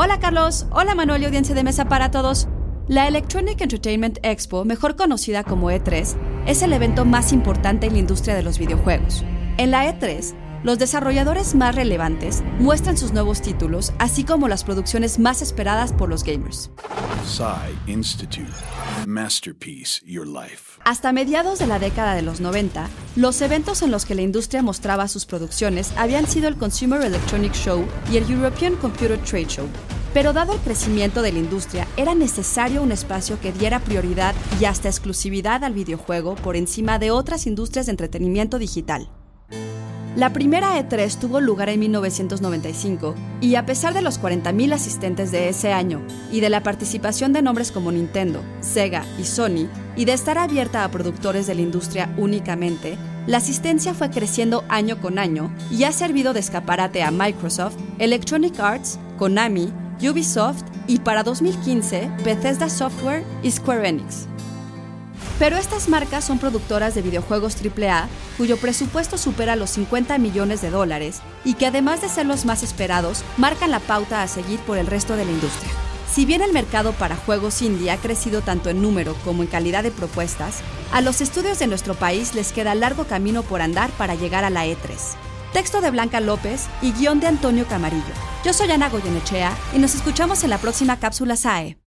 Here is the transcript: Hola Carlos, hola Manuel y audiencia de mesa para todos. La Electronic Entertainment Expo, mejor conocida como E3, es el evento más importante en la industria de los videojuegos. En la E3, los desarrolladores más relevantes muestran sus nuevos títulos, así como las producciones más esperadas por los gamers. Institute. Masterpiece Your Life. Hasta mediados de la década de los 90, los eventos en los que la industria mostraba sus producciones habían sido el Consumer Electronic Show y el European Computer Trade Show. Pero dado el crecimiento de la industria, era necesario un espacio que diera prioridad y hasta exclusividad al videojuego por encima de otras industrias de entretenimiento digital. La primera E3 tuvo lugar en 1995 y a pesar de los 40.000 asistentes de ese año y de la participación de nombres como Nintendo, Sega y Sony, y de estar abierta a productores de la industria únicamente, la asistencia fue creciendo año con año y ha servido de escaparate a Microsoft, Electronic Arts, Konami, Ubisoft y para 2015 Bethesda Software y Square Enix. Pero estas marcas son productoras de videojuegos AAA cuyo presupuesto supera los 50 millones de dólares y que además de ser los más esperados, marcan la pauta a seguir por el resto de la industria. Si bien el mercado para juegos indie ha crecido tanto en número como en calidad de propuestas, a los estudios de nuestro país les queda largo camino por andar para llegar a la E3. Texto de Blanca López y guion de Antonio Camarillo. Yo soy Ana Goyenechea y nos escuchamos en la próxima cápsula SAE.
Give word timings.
Hola 0.00 0.20
Carlos, 0.20 0.66
hola 0.70 0.94
Manuel 0.94 1.22
y 1.22 1.24
audiencia 1.24 1.56
de 1.56 1.64
mesa 1.64 1.86
para 1.86 2.12
todos. 2.12 2.46
La 2.86 3.08
Electronic 3.08 3.60
Entertainment 3.60 4.20
Expo, 4.22 4.64
mejor 4.64 4.94
conocida 4.94 5.42
como 5.42 5.72
E3, 5.72 6.16
es 6.46 6.62
el 6.62 6.72
evento 6.72 7.04
más 7.04 7.32
importante 7.32 7.88
en 7.88 7.94
la 7.94 7.98
industria 7.98 8.36
de 8.36 8.44
los 8.44 8.60
videojuegos. 8.60 9.24
En 9.56 9.72
la 9.72 9.92
E3, 9.92 10.36
los 10.62 10.78
desarrolladores 10.78 11.56
más 11.56 11.74
relevantes 11.74 12.44
muestran 12.60 12.96
sus 12.96 13.12
nuevos 13.12 13.42
títulos, 13.42 13.92
así 13.98 14.22
como 14.22 14.46
las 14.46 14.62
producciones 14.62 15.18
más 15.18 15.42
esperadas 15.42 15.92
por 15.92 16.08
los 16.08 16.22
gamers. 16.22 16.70
Institute. 17.86 18.52
Masterpiece 19.06 20.00
Your 20.06 20.26
Life. 20.26 20.80
Hasta 20.84 21.12
mediados 21.12 21.58
de 21.58 21.66
la 21.66 21.78
década 21.78 22.14
de 22.14 22.22
los 22.22 22.40
90, 22.40 22.88
los 23.16 23.40
eventos 23.42 23.82
en 23.82 23.90
los 23.90 24.06
que 24.06 24.14
la 24.14 24.22
industria 24.22 24.62
mostraba 24.62 25.08
sus 25.08 25.26
producciones 25.26 25.92
habían 25.96 26.26
sido 26.26 26.48
el 26.48 26.56
Consumer 26.56 27.02
Electronic 27.02 27.52
Show 27.52 27.86
y 28.10 28.16
el 28.16 28.30
European 28.30 28.76
Computer 28.76 29.18
Trade 29.18 29.46
Show. 29.46 29.68
Pero 30.14 30.32
dado 30.32 30.54
el 30.54 30.60
crecimiento 30.60 31.22
de 31.22 31.32
la 31.32 31.38
industria, 31.38 31.86
era 31.96 32.14
necesario 32.14 32.82
un 32.82 32.92
espacio 32.92 33.40
que 33.40 33.52
diera 33.52 33.80
prioridad 33.80 34.34
y 34.60 34.64
hasta 34.64 34.88
exclusividad 34.88 35.64
al 35.64 35.74
videojuego 35.74 36.34
por 36.36 36.56
encima 36.56 36.98
de 36.98 37.10
otras 37.10 37.46
industrias 37.46 37.86
de 37.86 37.90
entretenimiento 37.90 38.58
digital. 38.58 39.10
La 40.16 40.32
primera 40.32 40.76
E3 40.80 41.16
tuvo 41.16 41.40
lugar 41.40 41.68
en 41.68 41.78
1995 41.78 43.14
y 43.40 43.54
a 43.54 43.66
pesar 43.66 43.94
de 43.94 44.02
los 44.02 44.20
40.000 44.20 44.72
asistentes 44.72 45.30
de 45.30 45.48
ese 45.48 45.72
año 45.72 46.02
y 46.32 46.40
de 46.40 46.48
la 46.48 46.64
participación 46.64 47.32
de 47.32 47.42
nombres 47.42 47.70
como 47.70 47.92
Nintendo, 47.92 48.42
Sega 48.60 49.04
y 49.16 49.24
Sony, 49.24 49.68
y 49.94 50.06
de 50.06 50.14
estar 50.14 50.38
abierta 50.38 50.82
a 50.82 50.90
productores 50.90 51.46
de 51.46 51.54
la 51.54 51.60
industria 51.60 52.12
únicamente, 52.16 52.96
la 53.28 53.36
asistencia 53.36 53.94
fue 53.94 54.10
creciendo 54.10 54.64
año 54.68 55.00
con 55.00 55.20
año 55.20 55.54
y 55.70 55.84
ha 55.84 55.92
servido 55.92 56.32
de 56.32 56.40
escaparate 56.40 57.02
a 57.04 57.12
Microsoft, 57.12 57.76
Electronic 57.98 58.58
Arts, 58.58 58.98
Konami, 59.18 59.70
Ubisoft 60.02 60.62
y 60.86 61.00
para 61.00 61.22
2015 61.22 62.10
Bethesda 62.24 62.68
Software 62.68 63.24
y 63.42 63.50
Square 63.50 63.88
Enix. 63.88 64.26
Pero 65.38 65.56
estas 65.56 65.88
marcas 65.88 66.24
son 66.24 66.38
productoras 66.38 66.94
de 66.94 67.02
videojuegos 67.02 67.56
AAA 67.56 68.08
cuyo 68.36 68.56
presupuesto 68.56 69.18
supera 69.18 69.56
los 69.56 69.70
50 69.70 70.18
millones 70.18 70.60
de 70.60 70.70
dólares 70.70 71.20
y 71.44 71.54
que 71.54 71.66
además 71.66 72.00
de 72.00 72.08
ser 72.08 72.26
los 72.26 72.44
más 72.44 72.62
esperados, 72.62 73.22
marcan 73.36 73.70
la 73.70 73.80
pauta 73.80 74.22
a 74.22 74.28
seguir 74.28 74.58
por 74.60 74.78
el 74.78 74.86
resto 74.86 75.16
de 75.16 75.24
la 75.24 75.30
industria. 75.30 75.70
Si 76.10 76.24
bien 76.24 76.42
el 76.42 76.52
mercado 76.52 76.92
para 76.92 77.16
juegos 77.16 77.62
indie 77.62 77.90
ha 77.90 77.98
crecido 77.98 78.40
tanto 78.40 78.70
en 78.70 78.82
número 78.82 79.14
como 79.24 79.42
en 79.42 79.48
calidad 79.48 79.82
de 79.82 79.90
propuestas, 79.90 80.60
a 80.92 81.00
los 81.00 81.20
estudios 81.20 81.58
de 81.58 81.66
nuestro 81.66 81.94
país 81.94 82.34
les 82.34 82.52
queda 82.52 82.74
largo 82.74 83.04
camino 83.04 83.42
por 83.42 83.60
andar 83.60 83.90
para 83.90 84.14
llegar 84.14 84.44
a 84.44 84.50
la 84.50 84.66
E3. 84.66 84.76
Texto 85.52 85.80
de 85.80 85.90
Blanca 85.90 86.20
López 86.20 86.66
y 86.82 86.92
guion 86.92 87.20
de 87.20 87.26
Antonio 87.26 87.66
Camarillo. 87.68 88.27
Yo 88.44 88.52
soy 88.52 88.70
Ana 88.70 88.88
Goyenechea 88.88 89.56
y 89.74 89.78
nos 89.78 89.94
escuchamos 89.94 90.44
en 90.44 90.50
la 90.50 90.58
próxima 90.58 90.98
cápsula 91.00 91.36
SAE. 91.36 91.78